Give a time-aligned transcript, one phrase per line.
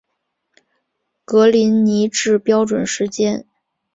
[1.25, 3.45] 格林尼治标准时间